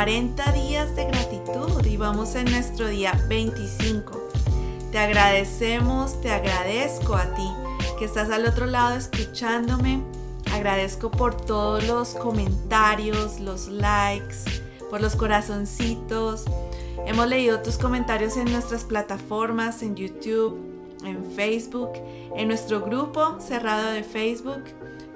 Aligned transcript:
40G 0.00 0.40
Challenge. 0.40 0.40
40 0.40 0.52
días 0.52 0.96
de 0.96 1.04
gratitud 1.04 1.84
y 1.84 1.98
vamos 1.98 2.34
en 2.34 2.50
nuestro 2.50 2.88
día 2.88 3.12
25. 3.28 4.28
Te 4.90 4.98
agradecemos, 4.98 6.18
te 6.22 6.30
agradezco 6.30 7.16
a 7.16 7.34
ti 7.34 7.46
que 7.98 8.06
estás 8.06 8.30
al 8.30 8.46
otro 8.46 8.64
lado 8.64 8.96
escuchándome. 8.96 10.00
Agradezco 10.54 11.10
por 11.10 11.34
todos 11.34 11.86
los 11.86 12.14
comentarios, 12.14 13.40
los 13.40 13.68
likes, 13.68 14.62
por 14.88 15.02
los 15.02 15.16
corazoncitos. 15.16 16.44
Hemos 17.06 17.28
leído 17.28 17.60
tus 17.60 17.76
comentarios 17.76 18.38
en 18.38 18.50
nuestras 18.50 18.84
plataformas, 18.84 19.82
en 19.82 19.96
YouTube, 19.96 20.58
en 21.04 21.30
Facebook, 21.32 21.90
en 22.36 22.48
nuestro 22.48 22.80
grupo 22.80 23.38
cerrado 23.38 23.90
de 23.90 24.02
Facebook, 24.02 24.64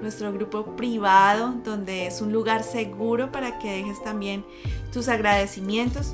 nuestro 0.01 0.31
grupo 0.31 0.75
privado, 0.75 1.55
donde 1.63 2.07
es 2.07 2.21
un 2.21 2.31
lugar 2.31 2.63
seguro 2.63 3.31
para 3.31 3.59
que 3.59 3.77
dejes 3.77 4.03
también 4.03 4.45
tus 4.95 5.09
agradecimientos. 5.09 6.13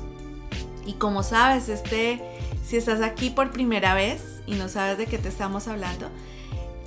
Y 0.84 0.94
como 0.94 1.22
sabes, 1.22 1.68
este, 1.68 2.20
si 2.66 2.76
estás 2.76 3.00
aquí 3.00 3.30
por 3.30 3.52
primera 3.52 3.94
vez 3.94 4.42
y 4.44 4.54
no 4.54 4.68
sabes 4.68 4.98
de 4.98 5.06
qué 5.06 5.18
te 5.18 5.28
estamos 5.28 5.68
hablando, 5.68 6.08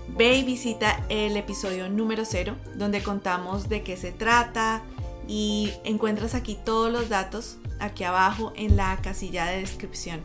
ve 0.10 0.36
y 0.36 0.44
visita 0.44 1.02
el 1.08 1.38
episodio 1.38 1.88
número 1.90 2.26
0, 2.26 2.58
donde 2.76 3.02
contamos 3.02 3.70
de 3.70 3.82
qué 3.82 3.96
se 3.96 4.12
trata 4.12 4.82
y 5.26 5.72
encuentras 5.86 6.36
aquí 6.36 6.58
todos 6.66 6.92
los 6.92 7.08
datos 7.08 7.60
aquí 7.80 8.04
abajo 8.04 8.52
en 8.58 8.76
la 8.76 8.98
casilla 9.02 9.46
de 9.46 9.60
descripción. 9.60 10.20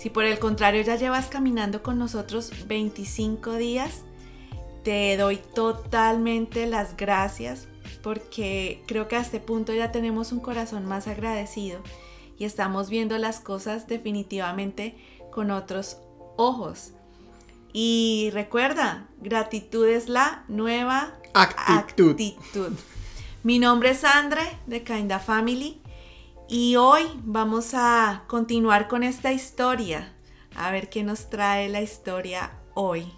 Si 0.00 0.10
por 0.10 0.24
el 0.24 0.40
contrario 0.40 0.82
ya 0.82 0.96
llevas 0.96 1.28
caminando 1.28 1.84
con 1.84 1.96
nosotros 1.96 2.50
25 2.66 3.54
días, 3.54 4.00
te 4.82 5.16
doy 5.16 5.36
totalmente 5.54 6.66
las 6.66 6.96
gracias 6.96 7.68
porque 8.02 8.82
creo 8.86 9.08
que 9.08 9.16
a 9.16 9.20
este 9.20 9.40
punto 9.40 9.72
ya 9.72 9.92
tenemos 9.92 10.32
un 10.32 10.40
corazón 10.40 10.86
más 10.86 11.06
agradecido 11.06 11.80
y 12.38 12.44
estamos 12.44 12.90
viendo 12.90 13.16
las 13.18 13.40
cosas 13.40 13.86
definitivamente 13.86 14.96
con 15.30 15.50
otros 15.50 15.98
ojos. 16.36 16.92
Y 17.72 18.30
recuerda, 18.32 19.08
gratitud 19.20 19.86
es 19.86 20.08
la 20.08 20.44
nueva 20.48 21.14
actitud. 21.32 22.72
Mi 23.42 23.58
nombre 23.58 23.90
es 23.90 24.04
Andre 24.04 24.42
de 24.66 24.82
Kinda 24.82 25.18
Family 25.18 25.80
y 26.48 26.76
hoy 26.76 27.02
vamos 27.24 27.72
a 27.74 28.24
continuar 28.26 28.88
con 28.88 29.02
esta 29.02 29.32
historia. 29.32 30.12
A 30.54 30.70
ver 30.70 30.90
qué 30.90 31.02
nos 31.02 31.30
trae 31.30 31.68
la 31.68 31.80
historia 31.80 32.52
hoy. 32.74 33.10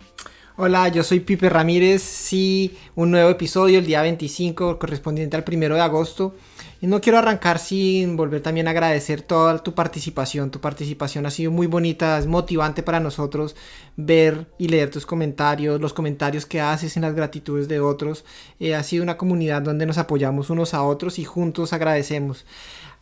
Hola, 0.57 0.87
yo 0.87 1.03
soy 1.03 1.19
Pipe 1.19 1.49
Ramírez. 1.49 2.01
Sí, 2.01 2.77
un 2.95 3.11
nuevo 3.11 3.29
episodio 3.29 3.81
el 3.81 3.87
día 3.87 4.03
25 4.03 4.79
correspondiente 4.79 5.37
al 5.37 5.43
primero 5.43 5.75
de 5.75 5.81
agosto. 5.81 6.37
Y 6.81 6.87
no 6.87 7.01
quiero 7.01 7.19
arrancar 7.19 7.59
sin 7.59 8.17
volver 8.17 8.41
también 8.41 8.69
a 8.69 8.71
agradecer 8.71 9.23
toda 9.23 9.61
tu 9.65 9.75
participación. 9.75 10.53
Tu 10.53 10.61
participación 10.61 11.27
ha 11.27 11.33
sido 11.33 11.51
muy 11.51 11.67
bonita, 11.67 12.17
es 12.21 12.29
motivante 12.29 12.85
para 12.85 13.01
nosotros 13.01 13.57
ver 13.97 14.47
y 14.57 14.69
leer 14.69 14.93
tus 14.93 15.07
comentarios, 15.07 15.81
los 15.81 15.93
comentarios 15.93 16.47
que 16.47 16.61
haces 16.61 16.97
en 16.97 17.03
las 17.03 17.17
gratitudes 17.17 17.67
de 17.67 17.81
otros. 17.81 18.25
Eh, 18.61 18.77
ha 18.77 18.83
sido 18.85 19.03
una 19.03 19.17
comunidad 19.17 19.61
donde 19.61 19.87
nos 19.87 19.99
apoyamos 19.99 20.51
unos 20.51 20.73
a 20.73 20.85
otros 20.85 21.19
y 21.19 21.25
juntos 21.25 21.73
agradecemos. 21.73 22.47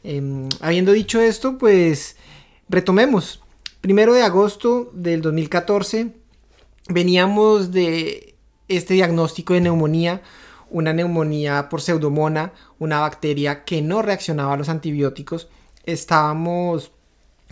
Em, 0.02 0.48
habiendo 0.62 0.92
dicho 0.92 1.20
esto, 1.20 1.58
pues 1.58 2.16
retomemos. 2.70 3.42
Primero 3.82 4.14
de 4.14 4.22
agosto 4.22 4.90
del 4.94 5.20
2014 5.20 6.21
veníamos 6.88 7.72
de 7.72 8.34
este 8.68 8.94
diagnóstico 8.94 9.54
de 9.54 9.60
neumonía, 9.60 10.22
una 10.70 10.92
neumonía 10.92 11.68
por 11.68 11.80
pseudomona, 11.80 12.52
una 12.78 13.00
bacteria 13.00 13.64
que 13.64 13.82
no 13.82 14.02
reaccionaba 14.02 14.54
a 14.54 14.56
los 14.56 14.68
antibióticos. 14.68 15.48
Estábamos, 15.84 16.92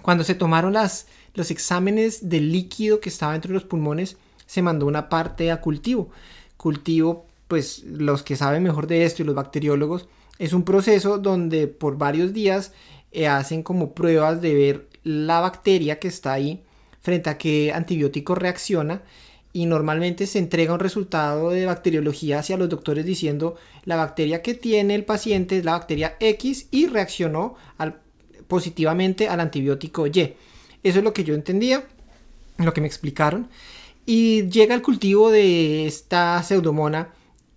cuando 0.02 0.24
se 0.24 0.34
tomaron 0.34 0.72
las, 0.72 1.06
los 1.34 1.50
exámenes 1.50 2.28
del 2.28 2.50
líquido 2.52 3.00
que 3.00 3.10
estaba 3.10 3.32
dentro 3.32 3.50
de 3.50 3.54
los 3.54 3.64
pulmones, 3.64 4.16
se 4.46 4.62
mandó 4.62 4.86
una 4.86 5.08
parte 5.08 5.50
a 5.50 5.60
cultivo. 5.60 6.10
Cultivo, 6.56 7.26
pues 7.46 7.84
los 7.84 8.22
que 8.22 8.36
saben 8.36 8.62
mejor 8.62 8.86
de 8.86 9.04
esto 9.04 9.22
y 9.22 9.26
los 9.26 9.34
bacteriólogos, 9.34 10.08
es 10.38 10.54
un 10.54 10.64
proceso 10.64 11.18
donde 11.18 11.66
por 11.66 11.98
varios 11.98 12.32
días 12.32 12.72
eh, 13.12 13.28
hacen 13.28 13.62
como 13.62 13.92
pruebas 13.92 14.40
de 14.40 14.54
ver 14.54 14.88
la 15.04 15.40
bacteria 15.40 15.98
que 15.98 16.08
está 16.08 16.32
ahí 16.32 16.62
frente 17.00 17.30
a 17.30 17.38
qué 17.38 17.72
antibiótico 17.72 18.34
reacciona 18.34 19.02
y 19.52 19.66
normalmente 19.66 20.26
se 20.26 20.38
entrega 20.38 20.74
un 20.74 20.80
resultado 20.80 21.50
de 21.50 21.66
bacteriología 21.66 22.38
hacia 22.38 22.56
los 22.56 22.68
doctores 22.68 23.04
diciendo 23.04 23.56
la 23.84 23.96
bacteria 23.96 24.42
que 24.42 24.54
tiene 24.54 24.94
el 24.94 25.04
paciente 25.04 25.58
es 25.58 25.64
la 25.64 25.72
bacteria 25.72 26.16
X 26.20 26.68
y 26.70 26.86
reaccionó 26.86 27.56
positivamente 28.46 29.28
al 29.28 29.40
antibiótico 29.40 30.06
Y. 30.06 30.34
Eso 30.82 30.98
es 30.98 31.04
lo 31.04 31.12
que 31.12 31.24
yo 31.24 31.34
entendía, 31.34 31.84
lo 32.58 32.72
que 32.72 32.80
me 32.80 32.86
explicaron. 32.86 33.48
Y 34.06 34.48
llega 34.48 34.74
el 34.74 34.82
cultivo 34.82 35.30
de 35.30 35.86
esta 35.86 36.42
pseudomona 36.42 37.08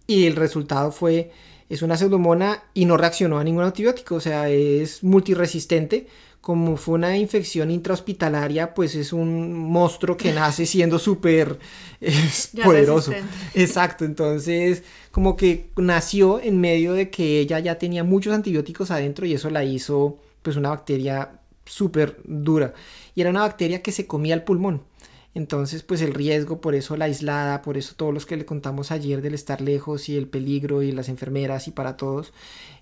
y 0.08 0.26
el 0.26 0.36
resultado 0.36 0.92
fue 0.92 1.32
es 1.70 1.82
una 1.82 1.98
pseudomona 1.98 2.64
y 2.74 2.86
no 2.86 2.98
reaccionó 2.98 3.40
a 3.40 3.44
ningún 3.44 3.64
antibiótico, 3.64 4.16
o 4.16 4.20
sea, 4.20 4.50
es 4.50 5.04
multiresistente 5.04 6.08
como 6.44 6.76
fue 6.76 6.96
una 6.96 7.18
infección 7.18 7.72
intrahospitalaria, 7.72 8.74
pues 8.74 8.96
es 8.96 9.14
un 9.14 9.54
monstruo 9.54 10.18
que 10.18 10.34
nace 10.34 10.66
siendo 10.66 11.00
súper 11.00 11.58
poderoso. 12.62 13.14
Exacto, 13.54 14.04
entonces 14.04 14.84
como 15.12 15.38
que 15.38 15.70
nació 15.78 16.42
en 16.42 16.60
medio 16.60 16.92
de 16.92 17.10
que 17.10 17.40
ella 17.40 17.60
ya 17.60 17.78
tenía 17.78 18.04
muchos 18.04 18.34
antibióticos 18.34 18.92
adentro 18.92 19.26
y 19.26 19.34
eso 19.34 19.50
la 19.50 19.64
hizo 19.64 20.20
pues 20.42 20.58
una 20.58 20.68
bacteria 20.68 21.40
súper 21.64 22.18
dura. 22.26 22.74
Y 23.16 23.22
era 23.22 23.30
una 23.30 23.44
bacteria 23.44 23.82
que 23.82 23.94
se 23.94 24.06
comía 24.06 24.36
el 24.36 24.44
pulmón. 24.44 24.84
Entonces, 25.36 25.82
pues 25.82 26.02
el 26.02 26.14
riesgo, 26.14 26.60
por 26.60 26.76
eso 26.76 26.98
la 26.98 27.06
aislada, 27.06 27.62
por 27.62 27.78
eso 27.78 27.94
todos 27.96 28.14
los 28.14 28.26
que 28.26 28.36
le 28.36 28.46
contamos 28.46 28.92
ayer 28.92 29.22
del 29.22 29.34
estar 29.34 29.62
lejos 29.62 30.10
y 30.10 30.18
el 30.18 30.28
peligro 30.28 30.84
y 30.84 30.92
las 30.92 31.08
enfermeras 31.08 31.70
y 31.70 31.72
para 31.72 31.96
todos. 31.96 32.34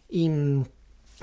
Y 0.09 0.31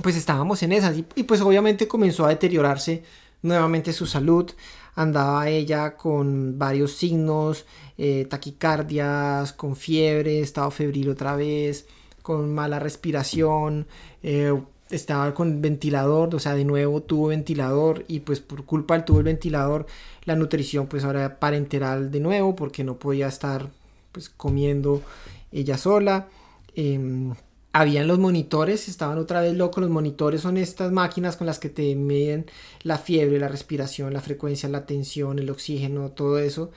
pues 0.03 0.17
estábamos 0.17 0.63
en 0.63 0.73
esas 0.73 0.97
y, 0.97 1.23
pues 1.25 1.41
obviamente 1.41 1.89
comenzó 1.89 2.25
a 2.27 2.31
deteriorarse 2.31 3.03
nuevamente 3.43 3.93
su 3.93 4.07
salud. 4.07 4.51
Andaba 4.95 5.49
ella 5.49 5.97
con 5.97 6.59
varios 6.59 6.93
signos, 6.93 7.67
eh, 7.97 8.27
taquicardias, 8.29 9.53
con 9.53 9.77
fiebre, 9.77 10.41
estado 10.41 10.71
febril 10.71 11.11
otra 11.11 11.37
vez, 11.37 11.87
con 12.23 12.53
mala 12.53 12.81
respiración, 12.81 13.87
eh, 14.23 14.53
estaba 14.91 15.35
con 15.35 15.61
ventilador, 15.61 16.35
o 16.35 16.39
sea, 16.41 16.55
de 16.55 16.65
nuevo 16.65 17.03
tuvo 17.03 17.29
ventilador 17.29 18.05
y 18.09 18.21
pues 18.21 18.41
por 18.41 18.65
culpa 18.65 18.95
del 18.95 19.05
tuvo 19.05 19.19
el 19.19 19.25
ventilador, 19.25 19.87
la 20.25 20.35
nutrición 20.35 20.87
pues 20.87 21.05
ahora 21.05 21.39
parenteral 21.39 22.11
de 22.11 22.21
nuevo 22.21 22.57
porque 22.57 22.85
no 22.85 22.99
podía 22.99 23.29
estar 23.29 23.71
pues 24.13 24.29
comiendo 24.29 25.03
ella 25.53 25.79
sola. 25.79 26.29
Em, 26.75 27.35
habían 27.73 28.09
los 28.09 28.19
monitores, 28.19 28.89
estaban 28.89 29.19
otra 29.19 29.41
vez 29.41 29.55
locos. 29.57 29.83
Los 29.83 29.91
monitores 29.91 30.41
son 30.41 30.57
estas 30.57 30.93
máquinas 30.93 31.37
con 31.37 31.47
las 31.47 31.59
que 31.59 31.69
te 31.69 31.95
miden 31.95 32.47
la 32.83 32.99
fiebre, 32.99 33.39
la 33.39 33.49
respiración, 33.49 34.13
la 34.13 34.21
frecuencia, 34.21 34.69
la 34.69 34.87
tensión, 34.87 35.39
el 35.39 35.51
oxígeno, 35.51 36.11
todo 36.11 36.39
eso. 36.39 36.71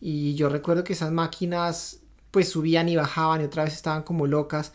Y 0.00 0.34
yo 0.34 0.48
recuerdo 0.48 0.84
que 0.84 0.92
esas 0.92 1.12
máquinas 1.12 2.00
pues 2.30 2.48
subían 2.48 2.88
y 2.88 2.96
bajaban 2.96 3.40
y 3.40 3.44
otra 3.44 3.64
vez 3.64 3.74
estaban 3.74 4.02
como 4.02 4.26
locas. 4.26 4.72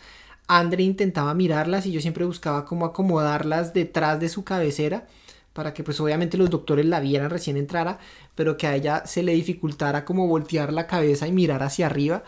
Andre 0.47 0.83
intentaba 0.83 1.33
mirarlas 1.33 1.85
y 1.85 1.91
yo 1.91 2.01
siempre 2.01 2.25
buscaba 2.25 2.65
cómo 2.65 2.85
acomodarlas 2.85 3.73
detrás 3.73 4.19
de 4.19 4.29
su 4.29 4.43
cabecera 4.43 5.07
para 5.53 5.73
que 5.73 5.83
pues 5.83 5.99
obviamente 5.99 6.37
los 6.37 6.49
doctores 6.49 6.85
la 6.85 6.99
vieran 6.99 7.29
recién 7.29 7.57
entrara, 7.57 7.99
pero 8.35 8.57
que 8.57 8.67
a 8.67 8.75
ella 8.75 9.05
se 9.05 9.23
le 9.23 9.33
dificultara 9.33 10.05
como 10.05 10.27
voltear 10.27 10.71
la 10.71 10.87
cabeza 10.87 11.27
y 11.27 11.31
mirar 11.31 11.61
hacia 11.63 11.87
arriba, 11.87 12.23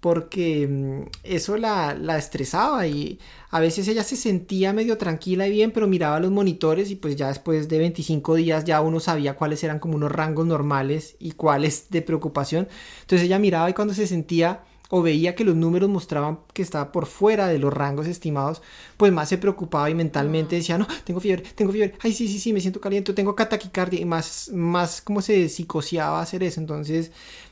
porque 0.00 0.68
mm, 0.68 1.08
eso 1.24 1.56
la, 1.56 1.94
la, 1.94 2.18
estresaba 2.18 2.86
y 2.86 3.18
a 3.50 3.60
veces 3.60 3.88
ella 3.88 4.04
se 4.04 4.16
sentía 4.16 4.72
medio 4.72 4.98
tranquila 4.98 5.46
y 5.46 5.50
bien, 5.50 5.70
pero 5.72 5.86
miraba 5.86 6.20
los 6.20 6.30
monitores 6.30 6.90
y 6.90 6.96
pues 6.96 7.16
ya 7.16 7.28
después 7.28 7.68
de 7.68 7.78
25 7.78 8.34
días 8.34 8.64
ya 8.64 8.80
uno 8.80 9.00
sabía 9.00 9.36
cuáles 9.36 9.64
eran 9.64 9.78
como 9.78 9.96
unos 9.96 10.12
rangos 10.12 10.46
normales 10.46 11.16
y 11.18 11.32
cuáles 11.32 11.90
de 11.90 12.02
preocupación. 12.02 12.68
Entonces 13.00 13.26
ella 13.26 13.38
miraba 13.38 13.70
y 13.70 13.74
cuando 13.74 13.94
se 13.94 14.06
sentía 14.06 14.62
o 14.88 15.02
veía 15.02 15.34
que 15.34 15.44
los 15.44 15.56
números 15.56 15.90
mostraban 15.90 16.40
que 16.52 16.62
estaba 16.62 16.92
por 16.92 17.06
fuera 17.06 17.48
de 17.48 17.58
los 17.58 17.72
rangos 17.72 18.06
estimados, 18.06 18.62
pues 18.96 19.12
más 19.12 19.28
se 19.28 19.38
preocupaba 19.38 19.90
y 19.90 19.94
mentalmente 19.94 20.56
mm. 20.56 20.58
decía, 20.58 20.78
no, 20.78 20.86
tengo 21.04 21.20
fiebre, 21.20 21.44
tengo 21.54 21.72
fiebre, 21.72 21.94
ay, 22.00 22.12
sí, 22.12 22.28
sí, 22.28 22.38
sí, 22.38 22.52
me 22.52 22.60
siento 22.60 22.80
caliente, 22.80 23.12
tengo 23.12 23.34
cataquicardia 23.34 24.00
y 24.00 24.04
más, 24.04 24.50
más 24.52 25.00
como 25.00 25.22
se 25.22 25.48
psicoseaba 25.48 26.20
hacer 26.20 26.42
eso. 26.42 26.60
Entonces, 26.60 27.10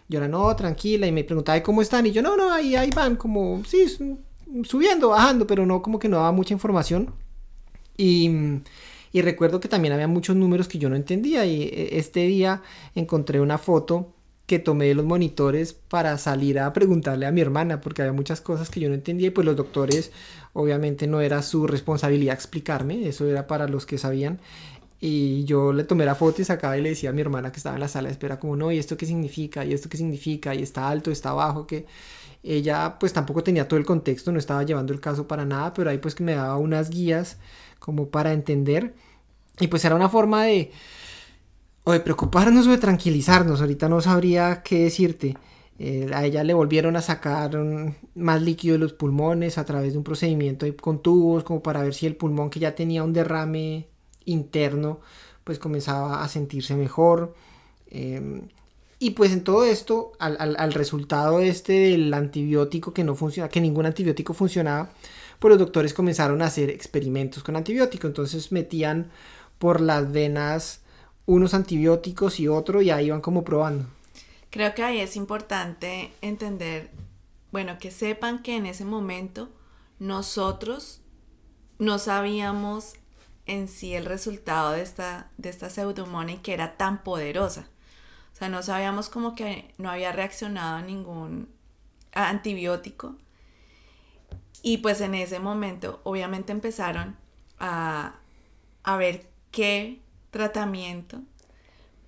yo 0.08 0.18
era, 0.18 0.28
no, 0.28 0.54
tranquila, 0.56 1.06
y 1.06 1.12
me 1.12 1.24
preguntaba, 1.24 1.62
¿cómo 1.62 1.82
están? 1.82 2.06
Y 2.06 2.12
yo, 2.12 2.22
no, 2.22 2.36
no, 2.36 2.52
ahí, 2.52 2.76
ahí 2.76 2.90
van, 2.94 3.16
como, 3.16 3.62
sí, 3.64 3.86
subiendo, 4.64 5.10
bajando, 5.10 5.46
pero 5.46 5.66
no, 5.66 5.82
como 5.82 5.98
que 5.98 6.08
no 6.08 6.16
daba 6.16 6.32
mucha 6.32 6.54
información. 6.54 7.14
Y, 7.96 8.30
y 9.12 9.22
recuerdo 9.22 9.60
que 9.60 9.68
también 9.68 9.94
había 9.94 10.08
muchos 10.08 10.36
números 10.36 10.68
que 10.68 10.78
yo 10.78 10.88
no 10.88 10.96
entendía. 10.96 11.46
Y 11.46 11.62
e, 11.62 11.98
este 11.98 12.26
día 12.26 12.62
encontré 12.94 13.40
una 13.40 13.58
foto 13.58 14.14
que 14.46 14.58
tomé 14.58 14.92
los 14.92 15.06
monitores 15.06 15.72
para 15.72 16.18
salir 16.18 16.58
a 16.58 16.72
preguntarle 16.72 17.24
a 17.24 17.32
mi 17.32 17.40
hermana, 17.40 17.80
porque 17.80 18.02
había 18.02 18.12
muchas 18.12 18.40
cosas 18.42 18.68
que 18.68 18.80
yo 18.80 18.88
no 18.88 18.94
entendía 18.94 19.28
y 19.28 19.30
pues 19.30 19.46
los 19.46 19.56
doctores 19.56 20.12
obviamente 20.52 21.06
no 21.06 21.22
era 21.22 21.42
su 21.42 21.66
responsabilidad 21.66 22.34
explicarme, 22.34 23.08
eso 23.08 23.26
era 23.26 23.46
para 23.46 23.68
los 23.68 23.86
que 23.86 23.96
sabían. 23.96 24.40
Y 25.06 25.44
yo 25.44 25.74
le 25.74 25.84
tomé 25.84 26.06
la 26.06 26.14
foto 26.14 26.40
y 26.40 26.46
sacaba 26.46 26.78
y 26.78 26.80
le 26.80 26.88
decía 26.88 27.10
a 27.10 27.12
mi 27.12 27.20
hermana 27.20 27.52
que 27.52 27.58
estaba 27.58 27.76
en 27.76 27.80
la 27.82 27.88
sala 27.88 28.08
de 28.08 28.12
espera 28.12 28.40
como, 28.40 28.56
no, 28.56 28.72
¿y 28.72 28.78
esto 28.78 28.96
qué 28.96 29.04
significa? 29.04 29.62
¿Y 29.62 29.74
esto 29.74 29.90
qué 29.90 29.98
significa? 29.98 30.54
¿Y 30.54 30.62
está 30.62 30.88
alto? 30.88 31.10
¿Está 31.10 31.34
bajo? 31.34 31.66
que 31.66 31.84
Ella 32.42 32.96
pues 32.98 33.12
tampoco 33.12 33.42
tenía 33.42 33.68
todo 33.68 33.78
el 33.78 33.84
contexto, 33.84 34.32
no 34.32 34.38
estaba 34.38 34.62
llevando 34.62 34.94
el 34.94 35.00
caso 35.00 35.28
para 35.28 35.44
nada, 35.44 35.74
pero 35.74 35.90
ahí 35.90 35.98
pues 35.98 36.14
que 36.14 36.24
me 36.24 36.34
daba 36.34 36.56
unas 36.56 36.88
guías 36.88 37.36
como 37.80 38.08
para 38.08 38.32
entender. 38.32 38.94
Y 39.60 39.66
pues 39.66 39.84
era 39.84 39.94
una 39.94 40.08
forma 40.08 40.44
de 40.44 40.72
o 41.84 41.92
de 41.92 42.00
preocuparnos 42.00 42.66
o 42.66 42.70
de 42.70 42.78
tranquilizarnos. 42.78 43.60
Ahorita 43.60 43.90
no 43.90 44.00
sabría 44.00 44.62
qué 44.62 44.84
decirte. 44.84 45.36
Eh, 45.78 46.10
a 46.14 46.24
ella 46.24 46.42
le 46.44 46.54
volvieron 46.54 46.96
a 46.96 47.02
sacar 47.02 47.54
más 48.14 48.40
líquido 48.40 48.72
de 48.74 48.78
los 48.78 48.94
pulmones 48.94 49.58
a 49.58 49.66
través 49.66 49.92
de 49.92 49.98
un 49.98 50.04
procedimiento 50.04 50.66
con 50.80 51.02
tubos, 51.02 51.44
como 51.44 51.62
para 51.62 51.82
ver 51.82 51.92
si 51.92 52.06
el 52.06 52.16
pulmón 52.16 52.48
que 52.48 52.60
ya 52.60 52.74
tenía 52.74 53.04
un 53.04 53.12
derrame 53.12 53.92
interno, 54.24 55.00
pues 55.44 55.58
comenzaba 55.58 56.22
a 56.22 56.28
sentirse 56.28 56.74
mejor. 56.74 57.34
Em, 57.90 58.48
y 58.98 59.10
pues 59.10 59.32
en 59.32 59.44
todo 59.44 59.64
esto, 59.64 60.12
al, 60.18 60.56
al, 60.58 60.72
resultado 60.72 61.40
este 61.40 61.72
del 61.72 62.14
antibiótico 62.14 62.94
que 62.94 63.04
no 63.04 63.14
funciona, 63.14 63.48
que 63.48 63.60
ningún 63.60 63.86
antibiótico 63.86 64.34
funcionaba, 64.34 64.90
pues 65.38 65.50
los 65.50 65.58
doctores 65.58 65.92
comenzaron 65.92 66.40
a 66.42 66.46
hacer 66.46 66.70
experimentos 66.70 67.42
con 67.42 67.56
antibiótico. 67.56 68.06
Entonces 68.06 68.52
metían 68.52 69.10
por 69.58 69.80
las 69.80 70.10
venas 70.10 70.80
unos 71.26 71.54
antibióticos 71.54 72.40
y 72.40 72.48
otro 72.48 72.82
y 72.82 72.90
ahí 72.90 73.10
van 73.10 73.20
como 73.20 73.44
probando. 73.44 73.86
Creo 74.50 74.74
que 74.74 74.82
ahí 74.82 75.00
es 75.00 75.16
importante 75.16 76.12
entender, 76.20 76.90
bueno, 77.50 77.78
que 77.78 77.90
sepan 77.90 78.42
que 78.42 78.56
en 78.56 78.66
ese 78.66 78.84
momento 78.84 79.48
nosotros 79.98 81.00
no 81.78 81.98
sabíamos 81.98 82.94
en 83.46 83.68
sí 83.68 83.94
el 83.94 84.04
resultado 84.04 84.72
de 84.72 84.82
esta, 84.82 85.30
de 85.36 85.50
esta 85.50 85.68
que 86.42 86.54
era 86.54 86.76
tan 86.76 87.02
poderosa. 87.02 87.68
O 88.32 88.36
sea, 88.36 88.48
no 88.48 88.62
sabíamos 88.62 89.08
como 89.08 89.34
que 89.34 89.72
no 89.78 89.90
había 89.90 90.12
reaccionado 90.12 90.76
a 90.76 90.82
ningún 90.82 91.48
antibiótico. 92.12 93.16
Y 94.62 94.78
pues 94.78 95.00
en 95.00 95.14
ese 95.14 95.38
momento 95.40 96.00
obviamente 96.04 96.52
empezaron 96.52 97.16
a, 97.58 98.14
a 98.82 98.96
ver 98.96 99.28
qué 99.50 100.00
tratamiento 100.30 101.20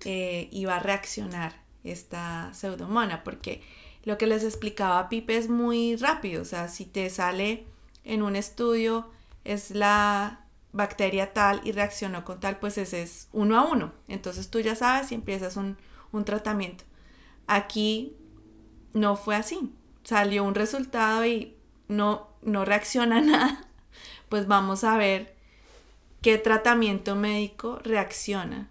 eh, 0.05 0.49
iba 0.51 0.75
a 0.75 0.79
reaccionar 0.79 1.61
esta 1.83 2.51
pseudomona, 2.53 3.23
porque 3.23 3.61
lo 4.03 4.17
que 4.17 4.27
les 4.27 4.43
explicaba 4.43 5.09
Pipe 5.09 5.37
es 5.37 5.49
muy 5.49 5.95
rápido, 5.95 6.41
o 6.41 6.45
sea, 6.45 6.67
si 6.67 6.85
te 6.85 7.09
sale 7.09 7.65
en 8.03 8.21
un 8.21 8.35
estudio 8.35 9.09
es 9.43 9.71
la 9.71 10.46
bacteria 10.71 11.33
tal 11.33 11.61
y 11.63 11.71
reaccionó 11.71 12.23
con 12.25 12.39
tal, 12.39 12.59
pues 12.59 12.77
ese 12.77 13.01
es 13.01 13.29
uno 13.31 13.57
a 13.57 13.63
uno, 13.63 13.93
entonces 14.07 14.49
tú 14.49 14.59
ya 14.59 14.75
sabes 14.75 15.11
y 15.11 15.15
empiezas 15.15 15.57
un, 15.57 15.77
un 16.11 16.25
tratamiento. 16.25 16.83
Aquí 17.47 18.15
no 18.93 19.15
fue 19.15 19.35
así, 19.35 19.73
salió 20.03 20.43
un 20.43 20.55
resultado 20.55 21.25
y 21.25 21.55
no, 21.87 22.27
no 22.41 22.65
reacciona 22.65 23.21
nada, 23.21 23.65
pues 24.29 24.47
vamos 24.47 24.83
a 24.83 24.97
ver 24.97 25.35
qué 26.21 26.37
tratamiento 26.37 27.15
médico 27.15 27.79
reacciona 27.83 28.69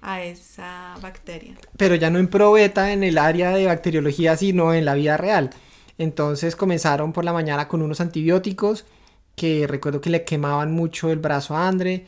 a 0.00 0.22
esa 0.22 0.94
bacteria. 1.00 1.54
Pero 1.76 1.94
ya 1.94 2.10
no 2.10 2.18
en 2.18 2.28
probeta 2.28 2.92
en 2.92 3.04
el 3.04 3.18
área 3.18 3.50
de 3.50 3.66
bacteriología, 3.66 4.36
sino 4.36 4.74
en 4.74 4.84
la 4.84 4.94
vida 4.94 5.16
real. 5.16 5.50
Entonces 5.98 6.56
comenzaron 6.56 7.12
por 7.12 7.24
la 7.24 7.32
mañana 7.32 7.68
con 7.68 7.82
unos 7.82 8.00
antibióticos 8.00 8.84
que 9.34 9.66
recuerdo 9.66 10.00
que 10.00 10.10
le 10.10 10.24
quemaban 10.24 10.72
mucho 10.72 11.10
el 11.10 11.18
brazo 11.18 11.56
a 11.56 11.68
Andre 11.68 12.06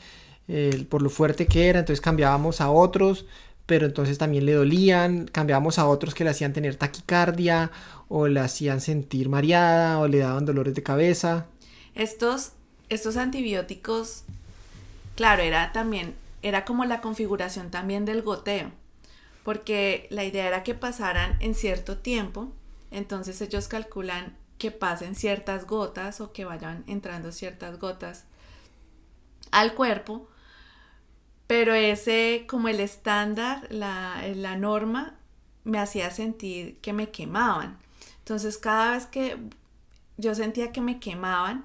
por 0.91 1.01
lo 1.01 1.09
fuerte 1.09 1.47
que 1.47 1.69
era, 1.69 1.79
entonces 1.79 2.03
cambiábamos 2.03 2.61
a 2.61 2.71
otros, 2.71 3.25
pero 3.65 3.87
entonces 3.87 4.19
también 4.19 4.45
le 4.45 4.53
dolían, 4.53 5.27
cambiábamos 5.27 5.79
a 5.79 5.87
otros 5.87 6.15
que 6.15 6.23
le 6.23 6.31
hacían 6.31 6.53
tener 6.53 6.77
taquicardia 6.77 7.71
o 8.09 8.29
le 8.29 8.41
hacían 8.41 8.83
sentir 8.83 9.31
mareada 9.31 9.99
o 10.01 10.07
le 10.07 10.19
daban 10.19 10.45
dolores 10.45 10.75
de 10.75 10.83
cabeza. 10.83 11.47
Estos, 11.95 12.53
estos 12.91 13.17
antibióticos 13.17 14.25
Claro, 15.15 15.43
era 15.43 15.73
también, 15.73 16.15
era 16.43 16.65
como 16.65 16.85
la 16.85 17.01
configuración 17.01 17.71
también 17.71 18.05
del 18.05 18.23
goteo, 18.23 18.73
porque 19.45 20.09
la 20.11 20.25
idea 20.25 20.47
era 20.47 20.65
que 20.65 20.75
pasaran 20.75 21.37
en 21.41 21.55
cierto 21.55 21.99
tiempo, 21.99 22.53
entonces 22.91 23.41
ellos 23.41 23.69
calculan 23.69 24.37
que 24.59 24.71
pasen 24.71 25.15
ciertas 25.15 25.67
gotas 25.67 26.21
o 26.21 26.33
que 26.33 26.45
vayan 26.45 26.85
entrando 26.87 27.33
ciertas 27.33 27.79
gotas 27.79 28.25
al 29.51 29.75
cuerpo, 29.75 30.29
pero 31.47 31.75
ese 31.75 32.47
como 32.49 32.69
el 32.69 32.81
estándar, 32.81 33.67
la, 33.71 34.23
la 34.35 34.57
norma, 34.57 35.19
me 35.65 35.79
hacía 35.79 36.11
sentir 36.11 36.79
que 36.81 36.93
me 36.93 37.11
quemaban. 37.11 37.79
Entonces 38.19 38.59
cada 38.59 38.93
vez 38.93 39.07
que 39.07 39.39
yo 40.17 40.35
sentía 40.35 40.73
que 40.73 40.81
me 40.81 40.99
quemaban 41.01 41.65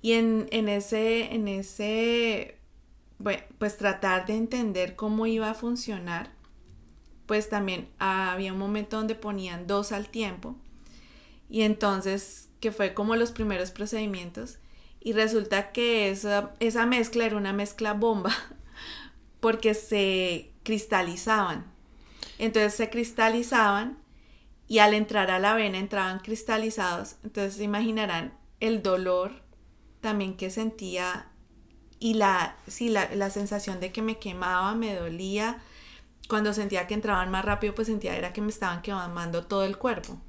y 0.00 0.12
en, 0.12 0.48
en 0.50 0.68
ese, 0.68 1.34
en 1.34 1.48
ese 1.48 2.58
bueno, 3.18 3.42
pues 3.58 3.76
tratar 3.76 4.26
de 4.26 4.36
entender 4.36 4.94
cómo 4.94 5.26
iba 5.26 5.50
a 5.50 5.54
funcionar, 5.54 6.30
pues 7.26 7.48
también 7.48 7.88
había 7.98 8.52
un 8.52 8.58
momento 8.58 8.96
donde 8.96 9.14
ponían 9.14 9.66
dos 9.66 9.92
al 9.92 10.08
tiempo 10.08 10.56
y 11.48 11.62
entonces 11.62 12.48
que 12.60 12.72
fue 12.72 12.94
como 12.94 13.16
los 13.16 13.32
primeros 13.32 13.70
procedimientos 13.70 14.58
y 15.00 15.12
resulta 15.12 15.70
que 15.70 16.10
esa, 16.10 16.54
esa 16.58 16.84
mezcla 16.84 17.26
era 17.26 17.36
una 17.36 17.52
mezcla 17.52 17.92
bomba 17.92 18.32
porque 19.40 19.74
se 19.74 20.52
cristalizaban. 20.64 21.64
Entonces 22.38 22.74
se 22.74 22.90
cristalizaban 22.90 23.98
y 24.66 24.78
al 24.80 24.94
entrar 24.94 25.30
a 25.30 25.38
la 25.38 25.54
vena 25.54 25.78
entraban 25.78 26.18
cristalizados. 26.18 27.16
Entonces 27.22 27.54
se 27.54 27.62
imaginarán 27.62 28.36
el 28.58 28.82
dolor 28.82 29.44
también 30.00 30.36
que 30.36 30.50
sentía 30.50 31.28
y 32.00 32.14
la, 32.14 32.56
sí, 32.66 32.88
la, 32.88 33.08
la, 33.14 33.30
sensación 33.30 33.80
de 33.80 33.92
que 33.92 34.02
me 34.02 34.18
quemaba, 34.18 34.74
me 34.74 34.94
dolía. 34.94 35.62
Cuando 36.28 36.52
sentía 36.52 36.86
que 36.86 36.94
entraban 36.94 37.30
más 37.30 37.44
rápido, 37.44 37.74
pues 37.74 37.86
sentía 37.86 38.16
era 38.16 38.32
que 38.32 38.40
me 38.40 38.50
estaban 38.50 38.82
quemando 38.82 39.46
todo 39.46 39.64
el 39.64 39.78
cuerpo. 39.78 40.20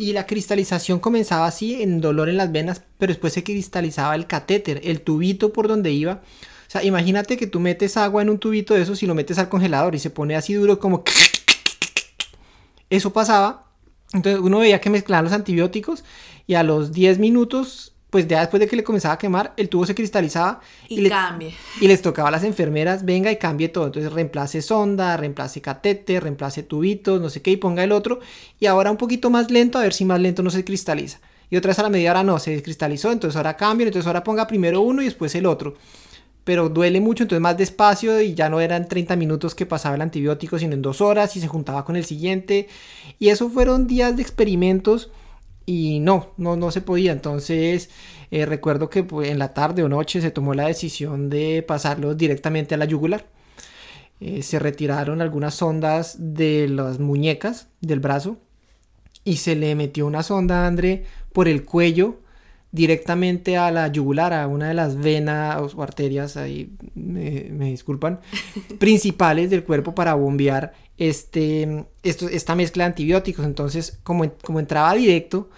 Y 0.00 0.14
la 0.14 0.26
cristalización 0.26 0.98
comenzaba 0.98 1.46
así, 1.46 1.82
en 1.82 2.00
dolor 2.00 2.30
en 2.30 2.38
las 2.38 2.50
venas, 2.50 2.80
pero 2.96 3.10
después 3.10 3.34
se 3.34 3.44
cristalizaba 3.44 4.14
el 4.14 4.26
catéter, 4.26 4.80
el 4.82 5.02
tubito 5.02 5.52
por 5.52 5.68
donde 5.68 5.92
iba. 5.92 6.22
O 6.22 6.70
sea, 6.70 6.82
imagínate 6.82 7.36
que 7.36 7.46
tú 7.46 7.60
metes 7.60 7.98
agua 7.98 8.22
en 8.22 8.30
un 8.30 8.38
tubito 8.38 8.72
de 8.72 8.80
esos 8.80 9.02
y 9.02 9.06
lo 9.06 9.14
metes 9.14 9.38
al 9.38 9.50
congelador 9.50 9.94
y 9.94 9.98
se 9.98 10.08
pone 10.08 10.36
así 10.36 10.54
duro 10.54 10.78
como... 10.78 11.04
Eso 12.88 13.12
pasaba. 13.12 13.66
Entonces 14.14 14.40
uno 14.40 14.60
veía 14.60 14.80
que 14.80 14.88
mezclaban 14.88 15.26
los 15.26 15.34
antibióticos 15.34 16.02
y 16.46 16.54
a 16.54 16.62
los 16.62 16.92
10 16.92 17.18
minutos 17.18 17.92
pues 18.10 18.26
ya 18.26 18.40
después 18.40 18.60
de 18.60 18.66
que 18.66 18.76
le 18.76 18.84
comenzaba 18.84 19.14
a 19.14 19.18
quemar, 19.18 19.54
el 19.56 19.68
tubo 19.68 19.86
se 19.86 19.94
cristalizaba 19.94 20.60
y, 20.88 21.08
cambie. 21.08 21.54
y 21.80 21.86
les 21.86 22.02
tocaba 22.02 22.28
a 22.28 22.32
las 22.32 22.42
enfermeras, 22.42 23.04
venga 23.04 23.30
y 23.30 23.36
cambie 23.36 23.68
todo. 23.68 23.86
Entonces 23.86 24.12
reemplace 24.12 24.60
sonda, 24.62 25.16
reemplace 25.16 25.60
catete, 25.60 26.18
reemplace 26.18 26.64
tubitos, 26.64 27.20
no 27.20 27.30
sé 27.30 27.40
qué, 27.40 27.52
y 27.52 27.56
ponga 27.56 27.84
el 27.84 27.92
otro. 27.92 28.18
Y 28.58 28.66
ahora 28.66 28.90
un 28.90 28.96
poquito 28.96 29.30
más 29.30 29.50
lento, 29.50 29.78
a 29.78 29.82
ver 29.82 29.92
si 29.92 30.04
más 30.04 30.20
lento 30.20 30.42
no 30.42 30.50
se 30.50 30.64
cristaliza. 30.64 31.20
Y 31.50 31.56
otra 31.56 31.70
vez 31.70 31.78
a 31.78 31.84
la 31.84 31.88
media 31.88 32.10
hora 32.10 32.24
no, 32.24 32.38
se 32.38 32.50
descristalizó, 32.50 33.12
entonces 33.12 33.36
ahora 33.36 33.56
cambio, 33.56 33.86
entonces 33.86 34.06
ahora 34.06 34.24
ponga 34.24 34.46
primero 34.46 34.80
uno 34.80 35.02
y 35.02 35.06
después 35.06 35.34
el 35.36 35.46
otro. 35.46 35.74
Pero 36.42 36.68
duele 36.68 37.00
mucho, 37.00 37.24
entonces 37.24 37.42
más 37.42 37.56
despacio 37.56 38.20
y 38.20 38.34
ya 38.34 38.48
no 38.48 38.60
eran 38.60 38.88
30 38.88 39.14
minutos 39.16 39.54
que 39.54 39.66
pasaba 39.66 39.94
el 39.94 40.00
antibiótico, 40.00 40.58
sino 40.58 40.74
en 40.74 40.82
dos 40.82 41.00
horas 41.00 41.36
y 41.36 41.40
se 41.40 41.48
juntaba 41.48 41.84
con 41.84 41.96
el 41.96 42.04
siguiente. 42.04 42.68
Y 43.18 43.28
eso 43.28 43.50
fueron 43.50 43.86
días 43.86 44.16
de 44.16 44.22
experimentos 44.22 45.10
y 45.66 46.00
no, 46.00 46.32
no, 46.36 46.56
no 46.56 46.70
se 46.70 46.80
podía. 46.80 47.12
Entonces 47.12 47.90
eh, 48.30 48.46
recuerdo 48.46 48.90
que 48.90 49.02
pues, 49.02 49.30
en 49.30 49.38
la 49.38 49.54
tarde 49.54 49.82
o 49.82 49.88
noche 49.88 50.20
se 50.20 50.30
tomó 50.30 50.54
la 50.54 50.66
decisión 50.66 51.30
de 51.30 51.64
pasarlo 51.66 52.14
directamente 52.14 52.74
a 52.74 52.78
la 52.78 52.84
yugular. 52.84 53.26
Eh, 54.20 54.42
se 54.42 54.58
retiraron 54.58 55.22
algunas 55.22 55.54
sondas 55.54 56.16
de 56.18 56.68
las 56.68 56.98
muñecas 56.98 57.68
del 57.80 58.00
brazo 58.00 58.38
y 59.24 59.36
se 59.36 59.56
le 59.56 59.74
metió 59.74 60.06
una 60.06 60.22
sonda 60.22 60.64
a 60.64 60.66
André 60.66 61.04
por 61.32 61.48
el 61.48 61.64
cuello 61.64 62.20
directamente 62.72 63.56
a 63.56 63.70
la 63.70 63.88
yugular, 63.88 64.32
a 64.32 64.46
una 64.46 64.68
de 64.68 64.74
las 64.74 64.96
venas 64.96 65.74
o 65.74 65.82
arterias, 65.82 66.36
ahí 66.36 66.72
me, 66.94 67.70
disculpan, 67.70 68.20
principales 68.78 69.50
del 69.50 69.64
cuerpo 69.64 69.94
para 69.94 70.14
bombear 70.14 70.72
este, 70.96 71.86
esto, 72.02 72.28
esta 72.28 72.54
mezcla 72.54 72.84
de 72.84 72.88
antibióticos. 72.88 73.44
Entonces, 73.44 73.98
como, 74.02 74.32
como 74.42 74.60
entraba 74.60 74.94
directo, 74.94 75.50